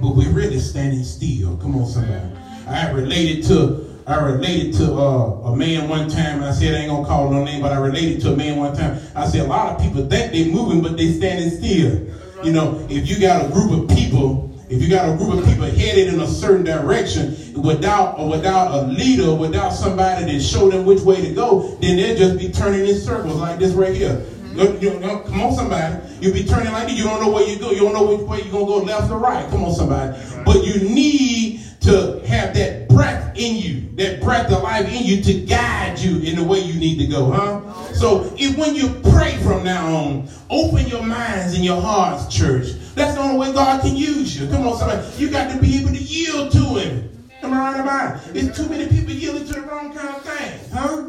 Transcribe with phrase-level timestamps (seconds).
[0.00, 1.56] but we're really standing still.
[1.58, 2.24] Come on, somebody.
[2.66, 6.36] I related to I related to uh, a man one time.
[6.36, 8.56] And I said I ain't gonna call no name, but I related to a man
[8.56, 8.98] one time.
[9.14, 12.06] I said a lot of people think they're moving, but they standing still.
[12.42, 15.44] You know, if you got a group of people, if you got a group of
[15.44, 20.70] people headed in a certain direction without or without a leader, without somebody to show
[20.70, 23.94] them which way to go, then they'll just be turning in circles like this right
[23.94, 24.24] here.
[24.58, 25.96] You know, come on, somebody.
[26.20, 26.98] You'll be turning like this.
[26.98, 27.70] You don't know where you go.
[27.70, 29.48] You don't know which way you're going to go, left or right.
[29.50, 30.18] Come on, somebody.
[30.44, 35.22] But you need to have that breath in you, that breath of life in you
[35.22, 37.92] to guide you in the way you need to go, huh?
[37.94, 42.72] So if when you pray from now on, open your minds and your hearts, church.
[42.94, 44.48] That's the only way God can use you.
[44.48, 45.06] Come on, somebody.
[45.18, 47.28] You got to be able to yield to Him.
[47.42, 48.36] Am I right about it?
[48.44, 51.04] It's too many people yielding to the wrong kind of thing, huh?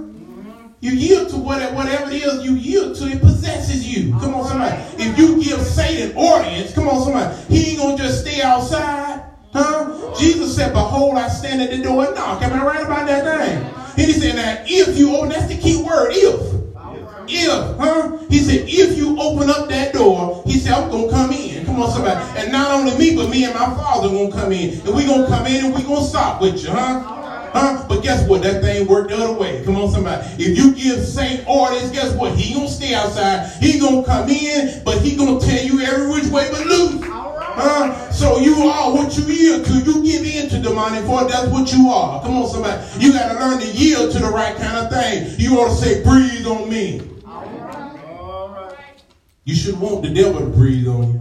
[0.81, 4.11] You yield to whatever, whatever it is you yield to, it possesses you.
[4.13, 4.81] Come on, somebody.
[4.97, 7.35] If you give Satan audience, come on, somebody.
[7.53, 9.25] He ain't going to just stay outside.
[9.51, 10.15] Huh?
[10.17, 12.41] Jesus said, Behold, I stand at the door and knock.
[12.43, 13.57] Am I right about that thing?
[13.57, 16.59] And he said, Now, if you open, that's the key word, if.
[17.31, 18.17] If, huh?
[18.29, 21.63] He said, if you open up that door, he said, I'm going to come in.
[21.63, 22.19] Come on, somebody.
[22.39, 24.79] And not only me, but me and my father going to come in.
[24.81, 27.18] And we going to come in and we going to stop with you, huh?
[27.51, 27.85] Huh?
[27.87, 28.41] But guess what?
[28.43, 29.63] That thing worked the other way.
[29.65, 30.25] Come on, somebody.
[30.37, 32.35] If you give Saint orders, guess what?
[32.35, 33.49] He gonna stay outside.
[33.61, 37.01] He gonna come in, but he gonna tell you every which way but loose.
[37.03, 38.11] Huh?
[38.11, 39.73] So you are what you yield to.
[39.73, 42.21] You give in to demonic for That's what you are.
[42.21, 42.81] Come on, somebody.
[42.99, 45.35] You got to learn to yield to the right kind of thing.
[45.37, 47.01] You ought to say, breathe on me.
[49.45, 51.19] You should want the devil to breathe on you.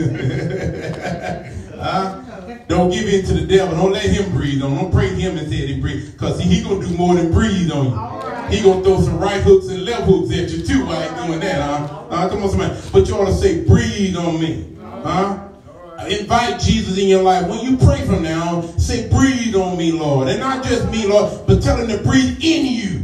[1.76, 2.19] huh?
[2.70, 3.76] Don't give in to the devil.
[3.76, 4.76] Don't let him breathe on.
[4.76, 6.12] Don't pray him and say he breathe.
[6.12, 8.56] Because he, going to do more than breathe on you.
[8.56, 11.26] He going to throw some right hooks and left hooks at you too while he's
[11.26, 11.60] doing that.
[11.60, 12.04] Huh?
[12.10, 12.80] Uh, come on, somebody.
[12.92, 14.76] But you ought to say, breathe on me.
[14.80, 15.48] Huh?
[16.08, 17.48] Invite Jesus in your life.
[17.48, 20.28] When you pray from now on, say, breathe on me, Lord.
[20.28, 22.99] And not just me, Lord, but tell him to breathe in you.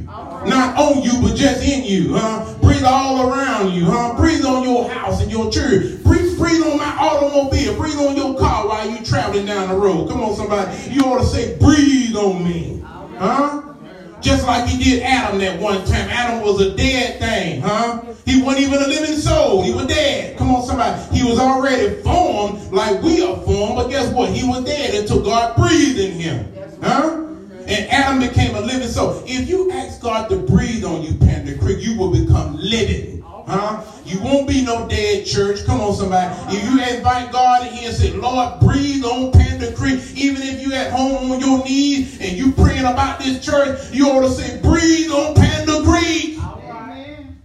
[0.46, 2.54] Not on you, but just in you, huh?
[2.62, 4.14] Breathe all around you, huh?
[4.16, 6.02] Breathe on your house and your church.
[6.04, 7.76] Breathe, breathe on my automobile.
[7.76, 10.08] Breathe on your car while you're traveling down the road.
[10.08, 10.90] Come on, somebody.
[10.90, 12.80] You ought to say, breathe on me,
[13.18, 13.62] huh?
[14.20, 16.08] Just like he did Adam that one time.
[16.10, 18.02] Adam was a dead thing, huh?
[18.24, 19.62] He wasn't even a living soul.
[19.62, 20.36] He was dead.
[20.38, 21.16] Come on, somebody.
[21.16, 24.30] He was already formed like we are formed, but guess what?
[24.30, 26.52] He was dead until God breathed in him,
[26.82, 27.25] huh?
[27.68, 29.22] And Adam became a living soul.
[29.26, 33.22] If you ask God to breathe on you, Panda Creek, you will become living.
[33.22, 33.82] Huh?
[34.04, 35.64] You won't be no dead church.
[35.64, 36.34] Come on, somebody.
[36.56, 40.62] If you invite God in here and say, Lord, breathe on Panda Creek, even if
[40.62, 44.30] you at home on your knees and you praying about this church, you ought to
[44.30, 46.38] say, breathe on Panda Creek.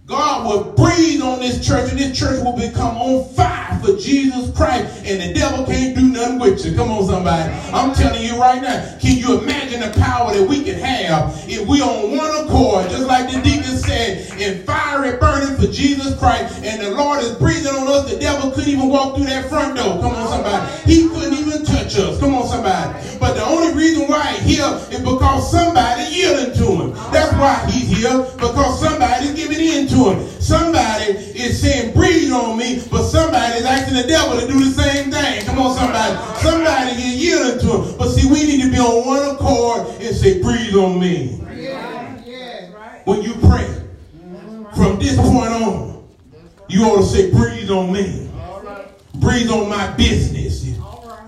[0.06, 4.54] God will breathe on this church and this church will become on fire for Jesus
[4.54, 6.74] Christ and the devil can't do nothing with you.
[6.74, 7.50] Come on, somebody.
[7.72, 11.66] I'm telling you right now, can you imagine the power that we can have if
[11.66, 16.62] we on one accord, just like the deacon said, in fiery burning for Jesus Christ
[16.64, 18.10] and the Lord is breathing on us.
[18.10, 20.00] The devil couldn't even walk through that front door.
[20.00, 20.62] Come on, somebody.
[20.86, 22.18] He couldn't even touch us.
[22.20, 23.18] Come on, somebody.
[23.18, 26.90] But the only reason why he's here is because somebody yielding to him.
[27.10, 30.30] That's why he's here, because somebody's giving in to him.
[30.40, 34.91] Somebody is saying, breathe on me, but somebody's asking the devil to do the same
[38.42, 41.38] we need to be on one accord and say, breathe on me.
[43.04, 43.68] When you pray,
[44.74, 46.08] from this point on,
[46.68, 48.30] you ought to say, breathe on me.
[49.16, 50.66] Breathe on my business.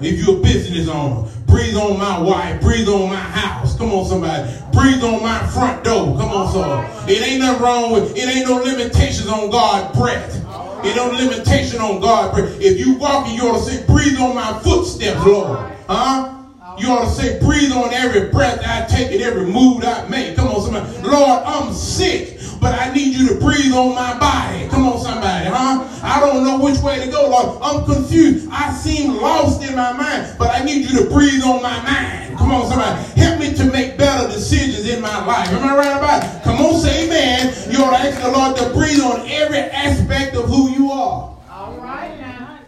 [0.01, 3.77] If you're a business owner, breathe on my wife, breathe on my house.
[3.79, 4.53] Come on, somebody.
[4.73, 6.17] Breathe on my front door.
[6.19, 7.09] Come on, son.
[7.09, 10.41] It ain't nothing wrong with it, ain't no limitations on God's breath.
[10.85, 12.61] It no limitation on God's breath.
[12.61, 15.73] If you walking, you ought to say, breathe on my footsteps, Lord.
[15.89, 16.34] Huh?
[16.79, 20.37] You ought to say, breathe on every breath I take and every move I make.
[20.37, 21.03] Come on, somebody.
[21.03, 24.67] Lord, I'm sick but I need you to breathe on my body.
[24.69, 25.87] Come on, somebody, huh?
[26.03, 27.59] I don't know which way to go, Lord.
[27.63, 28.49] I'm confused.
[28.51, 32.39] I seem lost in my mind, but I need you to breathe on my mind.
[32.39, 33.21] Come on, somebody.
[33.21, 35.49] Help me to make better decisions in my life.
[35.49, 36.43] Am I right about it?
[36.43, 37.55] Come on, say amen.
[37.71, 41.37] You ought to ask the Lord to breathe on every aspect of who you are.
[41.51, 42.61] All right now.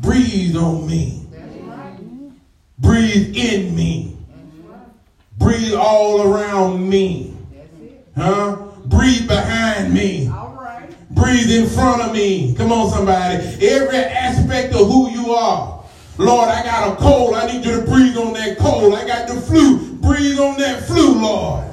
[0.00, 1.29] Breathe on me.
[2.80, 4.16] Breathe in me.
[5.38, 7.36] Breathe all around me.
[8.16, 8.56] Huh?
[8.86, 10.30] Breathe behind me.
[11.10, 12.54] Breathe in front of me.
[12.54, 13.44] Come on, somebody.
[13.66, 15.84] Every aspect of who you are.
[16.18, 17.34] Lord, I got a cold.
[17.34, 18.94] I need you to breathe on that cold.
[18.94, 19.94] I got the flu.
[19.94, 21.64] Breathe on that flu, Lord.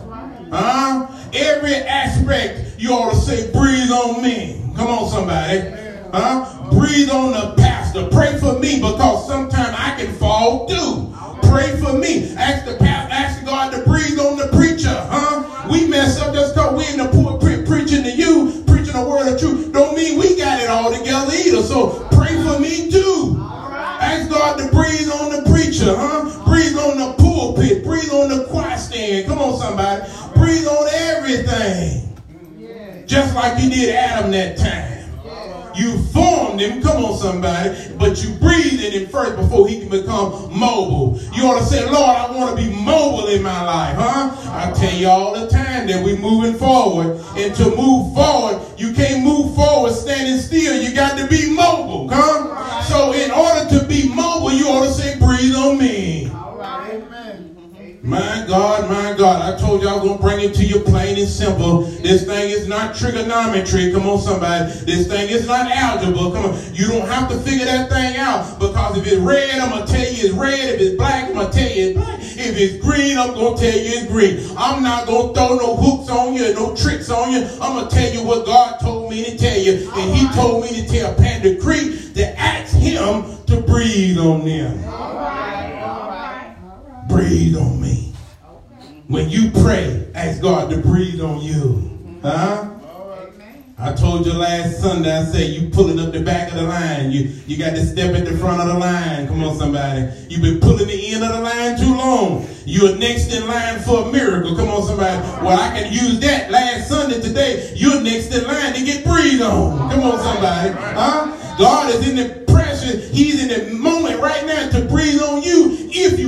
[0.51, 1.07] Huh?
[1.33, 4.61] Every aspect, you ought to say, breathe on me.
[4.75, 5.59] Come on, somebody.
[6.13, 6.69] Huh?
[6.71, 7.86] Breathe on the pastor.
[7.93, 11.11] To pray for me because sometimes I can fall too.
[11.49, 12.35] Pray for me.
[12.35, 15.67] Ask the ask God to breathe on the preacher, huh?
[15.71, 19.33] We mess up just because we in the pulpit preaching to you, preaching the word
[19.33, 19.71] of truth.
[19.73, 21.63] Don't mean we got it all together either.
[21.63, 23.37] So pray for me too.
[23.41, 26.45] Ask God to breathe on the preacher, huh?
[26.45, 27.83] Breathe on the pulpit.
[27.83, 29.27] Breathe on the choir stand.
[29.27, 30.05] Come on, somebody.
[30.35, 32.15] Breathe on everything.
[33.07, 34.96] Just like you did Adam that time.
[35.77, 39.89] You formed him, come on somebody, but you breathed in him first before he can
[39.89, 41.19] become mobile.
[41.35, 44.35] You ought to say, Lord, I want to be mobile in my life, huh?
[44.51, 47.21] I tell you all the time that we're moving forward.
[47.37, 50.81] And to move forward, you can't move forward standing still.
[50.81, 52.81] You got to be mobile, huh?
[52.83, 53.86] So in order to
[58.07, 59.41] My God, my God.
[59.41, 61.81] I told you I was going to bring it to you plain and simple.
[61.81, 63.91] This thing is not trigonometry.
[63.91, 64.71] Come on, somebody.
[64.85, 66.31] This thing is not algebra.
[66.31, 66.73] Come on.
[66.73, 69.91] You don't have to figure that thing out because if it's red, I'm going to
[69.91, 70.75] tell you it's red.
[70.75, 72.19] If it's black, I'm going to tell you it's black.
[72.21, 74.55] If it's green, I'm going to tell you it's green.
[74.57, 77.43] I'm not going to throw no hooks on you, no tricks on you.
[77.59, 79.91] I'm going to tell you what God told me to tell you.
[79.95, 84.81] And he told me to tell Panda Creek to ask him to breathe on them.
[84.85, 86.96] All right, all right, all right.
[87.07, 88.13] Breathe on me.
[89.07, 92.19] When you pray, ask God to breathe on you.
[92.21, 92.73] Huh?
[93.79, 97.11] I told you last Sunday, I said you pulling up the back of the line.
[97.11, 99.27] You you got to step at the front of the line.
[99.27, 100.09] Come on, somebody.
[100.29, 102.47] You've been pulling the end of the line too long.
[102.65, 104.55] You're next in line for a miracle.
[104.55, 105.21] Come on, somebody.
[105.45, 107.71] Well, I can use that last Sunday today.
[107.75, 109.91] You're next in line to get breathed on.
[109.91, 110.71] Come on, somebody.
[110.73, 111.55] Huh?
[111.59, 112.97] God is in the pressure.
[112.97, 115.76] He's in the moment right now to breathe on you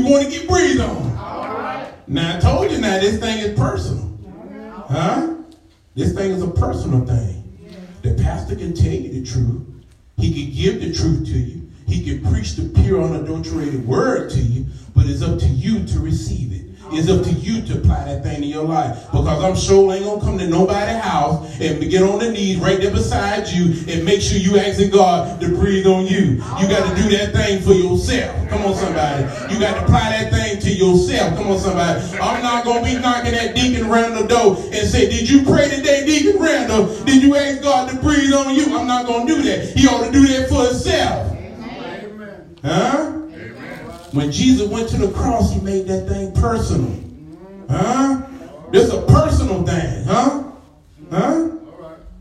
[0.09, 1.93] want to get breathed on.
[2.07, 4.17] Now I told you now this thing is personal.
[4.89, 5.35] Huh?
[5.93, 7.45] This thing is a personal thing.
[8.01, 9.67] The pastor can tell you the truth.
[10.17, 11.69] He can give the truth to you.
[11.87, 14.65] He can preach the pure, unadulterated word to you,
[14.95, 16.58] but it's up to you to receive it.
[16.91, 19.05] It's up to you to apply that thing to your life.
[19.11, 22.79] Because I'm sure ain't gonna come to nobody's house and get on the knees right
[22.79, 26.41] there beside you and make sure you asking God to breathe on you.
[26.59, 28.49] You got to do that thing for yourself.
[28.49, 29.23] Come on, somebody.
[29.53, 31.37] You got to apply that thing to yourself.
[31.37, 32.01] Come on, somebody.
[32.17, 36.05] I'm not gonna be knocking at Deacon Randall door and say, Did you pray today,
[36.05, 37.03] Deacon Randall?
[37.05, 38.75] Did you ask God to breathe on you?
[38.77, 39.77] I'm not gonna do that.
[39.77, 41.37] He ought to do that for himself.
[42.63, 43.18] Huh?
[44.11, 46.99] When Jesus went to the cross, he made that thing personal.
[47.69, 48.23] Huh?
[48.73, 50.43] It's a personal thing, huh?
[51.11, 51.49] Huh?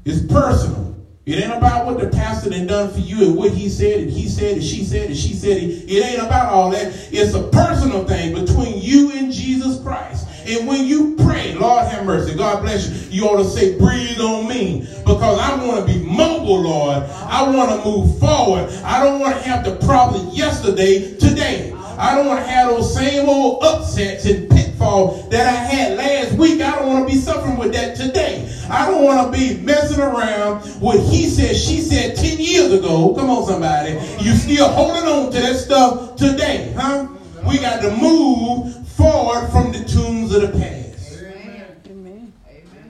[0.05, 0.97] It's personal.
[1.25, 4.11] It ain't about what the pastor done done for you and what he said and
[4.11, 5.59] he said and she said and she said.
[5.63, 6.93] It ain't about all that.
[7.13, 10.27] It's a personal thing between you and Jesus Christ.
[10.47, 14.19] And when you pray, Lord have mercy, God bless you, you ought to say, breathe
[14.21, 14.89] on me.
[15.01, 17.03] Because I want to be mobile, Lord.
[17.03, 18.71] I want to move forward.
[18.83, 21.75] I don't want to have the problem yesterday, today.
[21.99, 26.33] I don't want to have those same old upsets and pitfalls that I had last
[26.39, 26.61] week.
[26.61, 28.49] I don't want to be suffering with that today.
[28.71, 33.15] I don't want to be messing around with he said, she said 10 years ago.
[33.17, 33.95] Come on, somebody.
[34.23, 37.09] You still holding on to that stuff today, huh?
[37.45, 40.89] We got to move forward from the tombs of the past.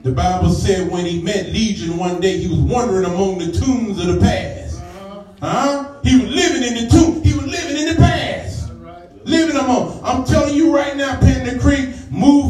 [0.03, 3.99] The Bible said when he met Legion one day, he was wandering among the tombs
[3.99, 4.81] of the past.
[5.41, 5.95] Huh?
[6.03, 6.28] He was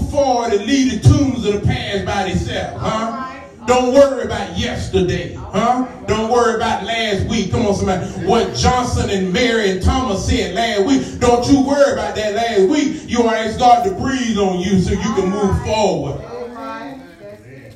[0.09, 3.35] move forward and leave the tombs of the past by itself, huh?
[3.65, 5.87] Don't worry about yesterday, huh?
[6.07, 7.51] Don't worry about last week.
[7.51, 8.05] Come on, somebody.
[8.25, 11.19] What Johnson and Mary and Thomas said last week.
[11.19, 13.03] Don't you worry about that last week.
[13.07, 16.25] You want to ask God to breathe on you so you can move forward.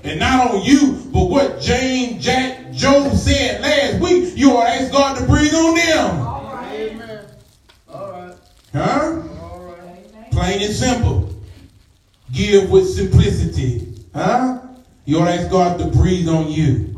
[0.05, 4.33] And not on you, but what Jane, Jack, Joe said last week.
[4.35, 6.27] You want to ask God to breathe on them.
[6.27, 6.73] All right.
[6.73, 7.25] Amen.
[7.87, 8.35] All right.
[8.73, 9.21] Huh?
[10.31, 11.32] Plain and simple.
[12.33, 13.93] Give with simplicity.
[14.13, 14.59] Huh?
[15.05, 16.89] You ought to ask God to breathe on you.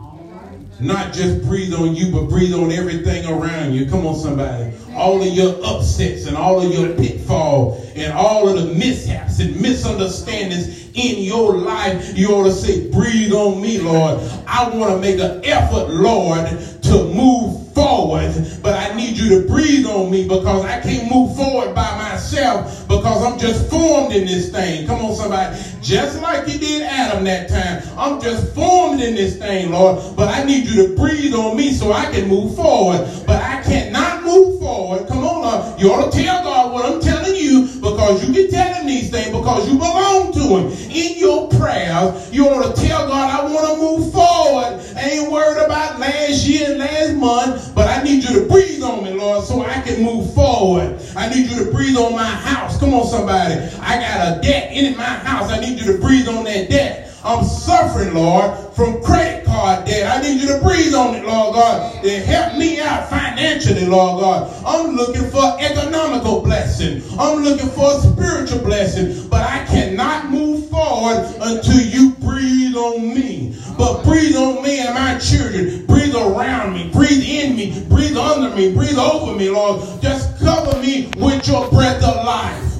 [0.79, 3.85] Not just breathe on you, but breathe on everything around you.
[3.85, 4.73] Come on, somebody.
[4.93, 9.59] All of your upsets and all of your pitfall and all of the mishaps and
[9.59, 14.19] misunderstandings in your life, you ought to say, breathe on me, Lord.
[14.47, 16.47] I want to make an effort, Lord,
[16.83, 21.35] to move forward, but I need you to breathe on me because I can't move
[21.35, 24.87] forward by myself because I'm just formed in this thing.
[24.87, 25.61] Come on, somebody.
[25.81, 27.83] Just like you did Adam that time.
[27.97, 31.71] I'm just formed in this thing, Lord, but I need you to breathe on me
[31.71, 33.07] so I can move forward.
[33.27, 35.07] But I cannot move forward.
[35.07, 35.79] Come on, Lord.
[35.79, 39.11] You ought to tell God what I'm telling you because you can tell him these
[39.11, 40.71] things because you belong to him.
[40.89, 44.81] In your prayers, you ought to tell God, I want to move forward.
[44.95, 46.54] I ain't worried about last year
[46.85, 50.33] last month, but I need you to breathe on me, Lord, so I can move
[50.33, 51.01] forward.
[51.15, 52.79] I need you to breathe on my house.
[52.79, 53.55] Come on, somebody.
[53.81, 55.51] I got a debt in my house.
[55.51, 57.11] I need you to breathe on that debt.
[57.23, 60.15] I'm suffering, Lord, from credit card debt.
[60.15, 64.21] I need you to breathe on it, Lord God, to help me out financially, Lord
[64.21, 64.63] God.
[64.63, 67.01] I'm looking for economical blessing.
[67.17, 73.55] I'm looking for spiritual blessing, but I cannot move forward until you breathe on me.
[73.75, 75.85] But breathe on me and my children.
[75.87, 76.89] Breathe around me.
[76.93, 77.83] Breathe in me.
[77.89, 78.73] Breathe under me.
[78.73, 79.81] Breathe over me, Lord.
[80.01, 82.73] Just cover me with your breath of life.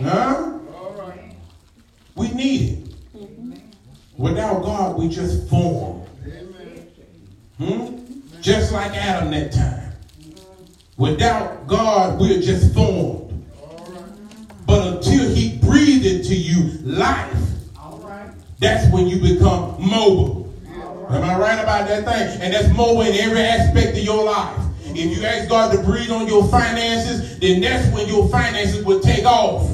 [0.00, 0.58] Huh?
[2.14, 3.74] We need it.
[4.16, 6.00] Without God, we just form.
[7.58, 7.96] Hmm?
[8.40, 9.92] Just like Adam that time.
[10.96, 13.46] Without God, we're just formed.
[14.66, 17.34] But until he breathed into you life,
[18.58, 20.47] that's when you become mobile.
[21.10, 22.42] Am I right about that thing?
[22.42, 24.60] And that's more in every aspect of your life.
[24.88, 29.00] If you ask God to breathe on your finances, then that's when your finances will
[29.00, 29.66] take off.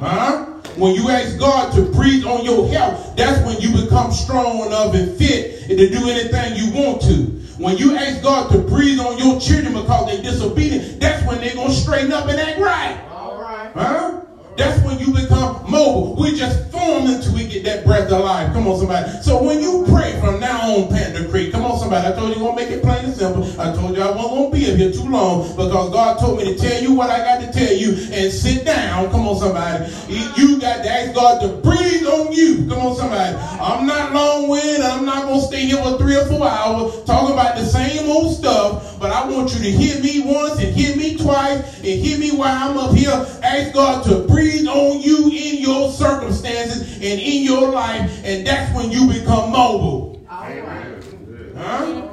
[0.00, 0.46] Huh?
[0.76, 4.94] When you ask God to breathe on your health, that's when you become strong enough
[4.94, 7.42] and fit to do anything you want to.
[7.62, 11.54] When you ask God to breathe on your children because they're disobedient, that's when they're
[11.54, 12.98] going to straighten up and act right.
[13.10, 13.70] All right.
[13.74, 14.22] Huh?
[14.56, 16.14] That's when you become mobile.
[16.20, 18.52] We just form until we get that breath of life.
[18.52, 19.10] Come on, somebody.
[19.22, 22.06] So when you pray from now on, Panda Creek, come on, somebody.
[22.06, 23.42] I told you I'm going to make it plain and simple.
[23.60, 26.38] I told you I wasn't going to be up here too long because God told
[26.38, 29.10] me to tell you what I got to tell you and sit down.
[29.10, 29.90] Come on, somebody.
[30.36, 32.68] You got to ask God to breathe on you.
[32.68, 33.34] Come on, somebody.
[33.36, 34.82] I'm not long-winded.
[34.82, 38.10] I'm not going to stay here for three or four hours talking about the same
[38.10, 41.86] old stuff, but I want you to hear me once and hear me twice and
[41.86, 43.10] hear me while I'm up here.
[43.42, 48.74] Ask God to breathe on you in your circumstances and in your life, and that's
[48.74, 50.26] when you become mobile.
[50.28, 52.08] Huh?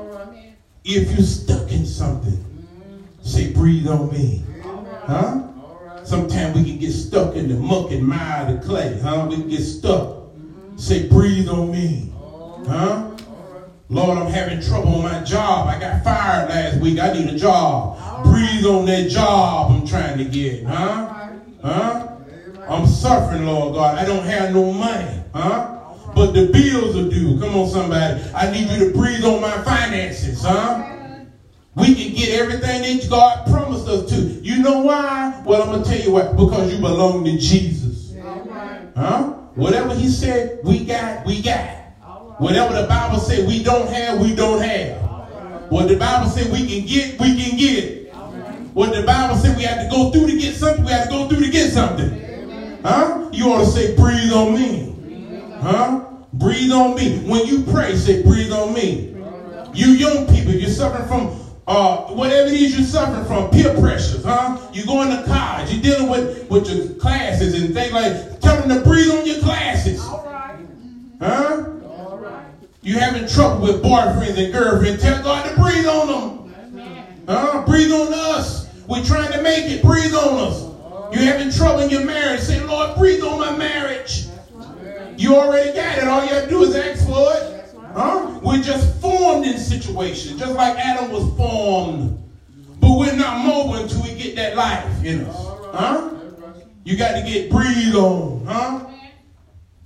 [0.86, 2.46] If you're stuck in something,
[3.22, 4.44] say, breathe on me.
[5.06, 5.44] Huh?
[6.03, 9.00] Sometimes we can get stuck in the muck and mire of the clay.
[9.01, 9.27] Huh?
[9.29, 10.29] We can get stuck.
[10.77, 12.13] Say, breathe on me.
[12.68, 13.12] Huh?
[13.89, 15.68] Lord, I'm having trouble on my job.
[15.68, 17.00] I got fired last week.
[17.00, 18.24] I need a job.
[18.24, 20.63] Breathe on that job I'm trying to get.
[20.63, 21.29] Huh?
[21.63, 22.09] Huh?
[22.70, 23.98] I'm suffering, Lord God.
[23.98, 25.24] I don't have no money.
[25.34, 25.78] Huh?
[26.14, 27.40] But the bills are due.
[27.40, 28.22] Come on, somebody.
[28.36, 30.86] I need you to breathe on my finances, huh?
[31.76, 34.16] We can get everything that God promised us to.
[34.16, 35.42] You know why?
[35.46, 36.32] Well, I'm going to tell you why.
[36.32, 38.14] Because you belong to Jesus.
[38.96, 39.34] Huh?
[39.56, 41.78] Whatever he said, we got, we got.
[42.40, 45.72] Whatever the Bible said we don't have, we don't have.
[45.72, 48.14] What the Bible said we can get, we can get.
[48.74, 51.10] What the Bible said we have to go through to get something, we have to
[51.10, 52.28] go through to get something.
[52.83, 53.29] Huh?
[53.31, 54.95] You ought to say, breathe on me.
[55.62, 56.05] Huh?
[56.33, 57.19] Breathe on me.
[57.19, 59.15] When you pray, say, breathe on me.
[59.74, 64.24] You young people, you're suffering from uh, whatever it is you're suffering from, peer pressures,
[64.25, 64.57] huh?
[64.74, 68.69] You going to college, you're dealing with, with your classes and things like, tell them
[68.75, 70.01] to breathe on your classes.
[70.01, 70.65] All right.
[71.21, 71.65] Huh?
[71.86, 72.48] All right.
[72.81, 77.25] You having trouble with boyfriends and girlfriends, tell God to breathe on them.
[77.27, 77.63] Huh?
[77.67, 78.67] Breathe on us.
[78.88, 79.83] We're trying to make it.
[79.83, 80.19] Breathe on us.
[81.20, 82.40] You're having trouble in your marriage.
[82.40, 84.28] Say, Lord, breathe on my marriage.
[85.18, 86.08] You already got it.
[86.08, 87.76] All you have to do is ask for it.
[87.94, 88.40] Huh?
[88.42, 92.24] We're just formed in situations, just like Adam was formed.
[92.80, 95.36] But we're not mobile until we get that life in us.
[95.74, 96.12] Huh?
[96.86, 98.46] You got to get breathed on.
[98.46, 98.86] Huh?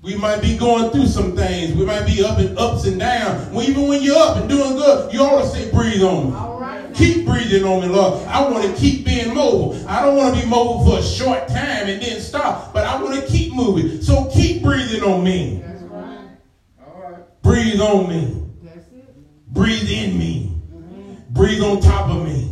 [0.04, 1.74] We might be going through some things.
[1.74, 3.50] We might be up and ups and downs.
[3.52, 6.53] Well, even when you're up and doing good, you always say breathe on.
[6.94, 8.26] Keep breathing on me, Lord.
[8.28, 9.76] I want to keep being mobile.
[9.88, 13.02] I don't want to be mobile for a short time and then stop, but I
[13.02, 14.02] want to keep moving.
[14.02, 15.64] So keep breathing on me.
[15.66, 16.28] That's right.
[16.86, 17.42] All right.
[17.42, 18.48] Breathe on me.
[18.64, 19.54] That's it.
[19.54, 20.62] Breathe in me.
[20.72, 21.34] Mm-hmm.
[21.34, 22.52] Breathe on top of me.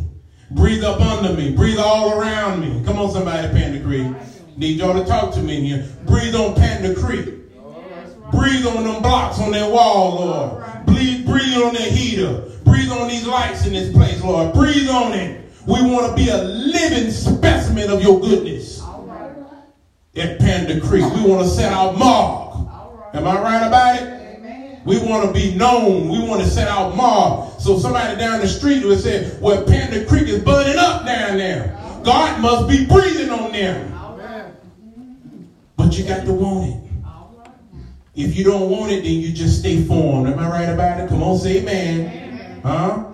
[0.51, 1.55] Breathe up under me.
[1.55, 2.83] Breathe all around me.
[2.85, 4.13] Come on, somebody, Panda Creek.
[4.57, 5.87] Need y'all to talk to me here.
[6.05, 7.25] Breathe on Panda Creek.
[8.31, 10.85] Breathe on them blocks on that wall, Lord.
[10.85, 12.50] Breathe, breathe on that heater.
[12.63, 14.53] Breathe on these lights in this place, Lord.
[14.53, 15.49] Breathe on it.
[15.65, 18.81] We want to be a living specimen of your goodness.
[20.15, 21.05] At Panda Creek.
[21.13, 22.57] We want to set our mark.
[23.13, 24.81] Am I right about it?
[24.83, 26.09] We want to be known.
[26.09, 27.59] We want to set out mark.
[27.59, 31.77] So somebody down the street would say, well, Panda Creek is burning up down there.
[32.03, 33.91] God must be breathing on them.
[35.77, 36.91] But you got to want it.
[38.15, 40.27] If you don't want it, then you just stay formed.
[40.27, 41.09] Am I right about it?
[41.09, 42.30] Come on, say amen.
[42.63, 43.11] Huh?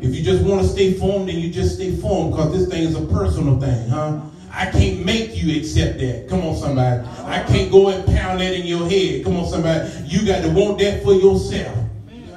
[0.00, 2.82] If you just want to stay formed, then you just stay formed because this thing
[2.84, 4.20] is a personal thing, huh?
[4.52, 6.28] I can't make you accept that.
[6.28, 7.06] Come on, somebody.
[7.24, 9.24] I can't go and pound that in your head.
[9.24, 9.90] Come on, somebody.
[10.06, 11.76] You got to want that for yourself.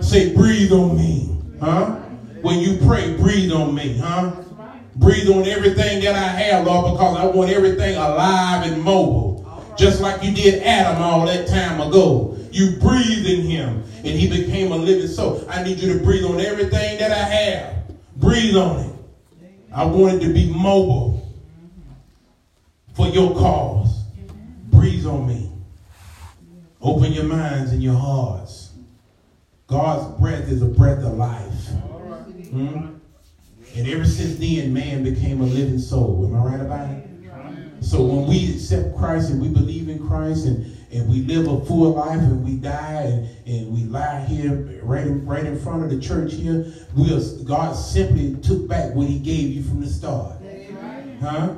[0.02, 1.38] Say, breathe on me.
[1.62, 1.96] Huh?
[2.42, 3.98] When you pray, breathe on me.
[3.98, 4.32] Huh?
[4.96, 9.29] Breathe on everything that I have, Lord, because I want everything alive and mobile.
[9.80, 12.38] Just like you did Adam all that time ago.
[12.52, 15.46] You breathed in him and he became a living soul.
[15.48, 17.76] I need you to breathe on everything that I have.
[18.18, 18.96] Breathe on it.
[19.74, 21.34] I want it to be mobile
[22.94, 24.04] for your cause.
[24.66, 25.50] Breathe on me.
[26.82, 28.72] Open your minds and your hearts.
[29.68, 31.68] God's breath is a breath of life.
[32.50, 32.96] Hmm?
[33.78, 36.26] And ever since then, man became a living soul.
[36.28, 37.09] Am I right about it?
[37.82, 41.66] So when we accept Christ and we believe in Christ and, and we live a
[41.66, 45.84] full life and we die and, and we lie here right in, right in front
[45.84, 49.82] of the church here, we are, God simply took back what he gave you from
[49.82, 50.34] the start.
[51.22, 51.56] Huh?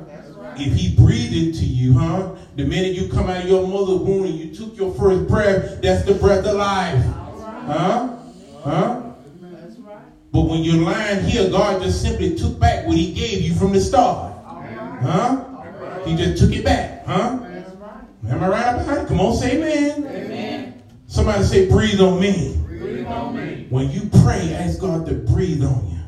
[0.56, 2.34] If he breathed into you, huh?
[2.56, 5.80] The minute you come out of your mother's womb and you took your first breath,
[5.80, 7.04] that's the breath of life.
[7.66, 8.16] Huh?
[8.62, 9.02] Huh?
[10.32, 13.72] But when you're lying here, God just simply took back what he gave you from
[13.72, 14.34] the start.
[15.02, 15.51] Huh?
[16.04, 17.06] He just took it back.
[17.06, 17.38] Huh?
[18.28, 19.08] Am I right about it?
[19.08, 20.04] Come on, say amen.
[20.06, 20.82] amen.
[21.06, 22.56] Somebody say, breathe on me.
[22.66, 23.66] Breathe on me.
[23.70, 25.98] When you pray, ask God to breathe on you.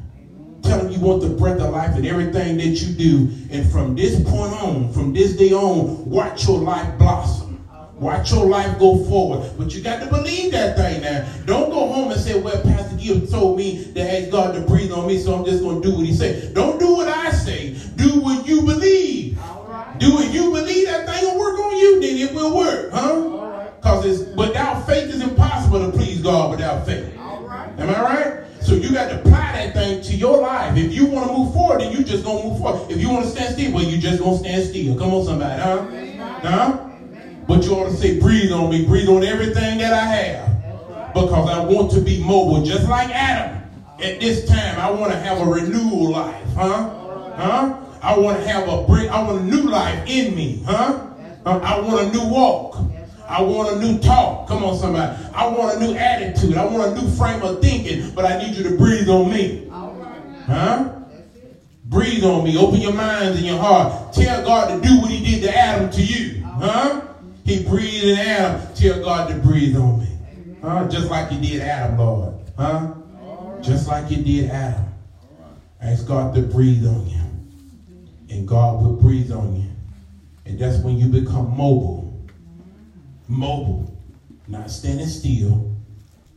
[0.63, 3.31] Tell him you want the breath of life in everything that you do.
[3.51, 7.45] And from this point on, from this day on, watch your life blossom.
[7.97, 9.53] Watch your life go forward.
[9.57, 11.29] But you got to believe that thing now.
[11.45, 14.93] Don't go home and say, well, Pastor Gibb told me to ask God to breathe
[14.93, 16.55] on me, so I'm just going to do what he said.
[16.55, 17.75] Don't do what I say.
[17.97, 18.84] Do what you believe.
[19.99, 22.91] Do what you believe that thing will work on you, then it will work.
[22.93, 23.69] Huh?
[23.77, 27.17] Because it's without faith, it's impossible to please God without faith.
[27.17, 28.45] Am I right?
[28.61, 30.77] So you got to apply that thing to your life.
[30.77, 32.91] If you want to move forward, then you just to move forward.
[32.91, 34.99] If you want to stand still, well, you just to stand still.
[34.99, 35.61] Come on, somebody.
[35.61, 36.49] Huh?
[36.49, 36.89] Huh?
[37.47, 38.87] But you ought to say, breathe on me.
[38.87, 41.13] Breathe on everything that I have.
[41.13, 43.63] Because I want to be mobile, just like Adam.
[44.03, 46.47] At this time, I want to have a renewal life.
[46.55, 46.89] Huh?
[47.37, 47.84] Huh?
[48.05, 50.63] I want to have a bring, I want a new life in me.
[50.67, 51.07] Huh?
[51.47, 52.77] I want a new walk.
[53.27, 54.47] I want a new talk.
[54.47, 55.17] Come on, somebody.
[55.35, 56.55] I want a new attitude.
[56.57, 59.69] I want a new frame of thinking, but I need you to breathe on me.
[60.45, 61.01] Huh?
[61.87, 62.59] Breathe on me.
[62.59, 64.13] Open your minds and your heart.
[64.13, 66.45] Tell God to do what he did to Adam to you.
[66.45, 67.01] Huh?
[67.47, 68.75] He breathed in Adam.
[68.75, 70.59] Tell God to breathe on me.
[70.63, 70.89] Huh?
[70.89, 72.35] Just like he did Adam, Lord.
[72.59, 72.95] Huh?
[73.63, 74.93] Just like you did Adam.
[75.81, 77.21] Ask God to breathe on you.
[79.33, 79.71] On you.
[80.47, 82.13] And that's when you become mobile.
[83.29, 83.97] Mobile.
[84.47, 85.75] Not standing still.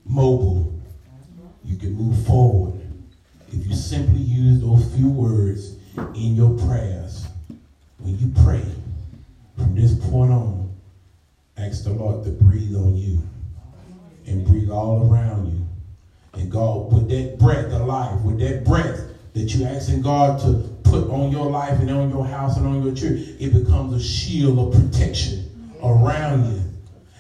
[0.06, 0.74] Mobile.
[1.64, 2.80] You can move forward.
[3.50, 5.76] If you simply use those few words
[6.16, 7.28] in your prayers.
[8.00, 8.64] When you pray
[9.58, 10.68] from this point on,
[11.58, 13.20] Ask the Lord to breathe on you
[14.28, 15.66] and breathe all around you.
[16.40, 19.02] And God, with that breath of life, with that breath
[19.34, 22.84] that you're asking God to put on your life and on your house and on
[22.84, 25.50] your church, it becomes a shield of protection
[25.84, 26.62] around you.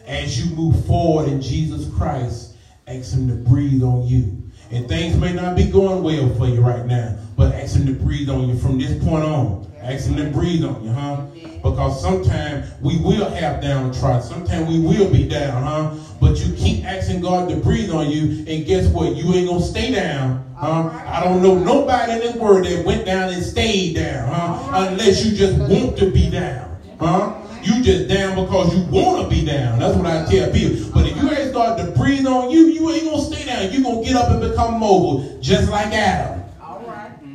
[0.05, 2.55] As you move forward in Jesus Christ,
[2.87, 4.43] ask him to breathe on you.
[4.71, 7.93] And things may not be going well for you right now, but ask him to
[7.93, 9.71] breathe on you from this point on.
[9.81, 11.25] Ask him to breathe on you, huh?
[11.63, 14.21] Because sometimes we will have downtrodden.
[14.21, 15.95] Sometimes we will be down, huh?
[16.37, 19.15] But you keep asking God to breathe on you, and guess what?
[19.15, 20.45] You ain't gonna stay down.
[20.55, 20.89] Huh?
[21.05, 24.87] I don't know nobody in this world that went down and stayed down, huh?
[24.87, 27.35] Unless you just want to be down, huh?
[27.63, 29.79] You just down because you want to be down.
[29.79, 30.91] That's what I tell people.
[30.93, 33.71] But if you ain't start to breathe on you, you ain't to stay down.
[33.71, 36.43] You're going to get up and become mobile, just like Adam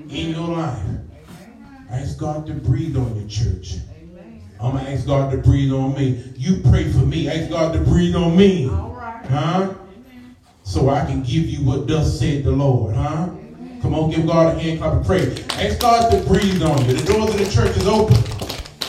[0.08, 0.84] in your life.
[1.90, 3.74] Ask God to breathe on your church.
[4.62, 6.32] I'm going to ask God to breathe on me.
[6.36, 7.28] You pray for me.
[7.28, 8.68] Ask God to breathe on me.
[8.68, 9.74] Huh?
[10.62, 12.94] So I can give you what thus said the Lord.
[12.94, 13.30] Huh?
[13.82, 15.34] Come on, give God a hand clap and pray.
[15.50, 16.92] Ask God to breathe on you.
[16.94, 18.16] The doors of the church is open.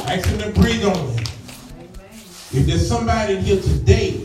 [0.08, 1.20] Ask him to breathe on you.
[2.56, 4.24] If there's somebody here today,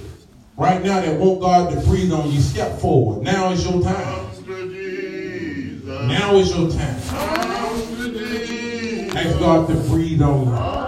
[0.58, 3.22] right now, that want God to breathe on you, step forward.
[3.22, 4.26] Now is your time.
[6.08, 7.00] Now is your time.
[9.16, 10.88] Ask God to breathe on you.